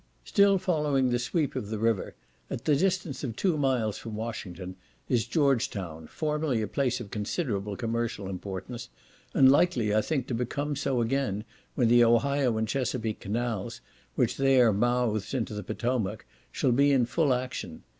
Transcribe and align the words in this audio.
Still 0.25 0.57
following 0.57 1.11
the 1.11 1.19
sweep 1.19 1.55
of 1.55 1.69
the 1.69 1.77
river, 1.77 2.15
at 2.49 2.65
the 2.65 2.75
distance 2.75 3.23
of 3.23 3.35
two 3.35 3.55
miles 3.55 3.99
from 3.99 4.15
Washington, 4.15 4.75
is 5.07 5.27
George 5.27 5.69
Town, 5.69 6.07
formerly 6.07 6.59
a 6.63 6.67
place 6.67 6.99
of 6.99 7.11
considerable 7.11 7.75
commercial 7.75 8.27
importance, 8.27 8.89
and 9.35 9.51
likely, 9.51 9.93
I 9.93 10.01
think, 10.01 10.25
to 10.29 10.33
become 10.33 10.75
so 10.75 11.01
again, 11.01 11.43
when 11.75 11.87
the 11.87 12.03
Ohio 12.03 12.57
and 12.57 12.67
Chesapeake 12.67 13.19
canals, 13.19 13.79
which 14.15 14.37
there 14.37 14.73
mouths 14.73 15.35
into 15.35 15.53
the 15.53 15.61
Potomac, 15.61 16.25
shall 16.51 16.71
be 16.71 16.91
in 16.91 17.05
full 17.05 17.31
action. 17.31 17.83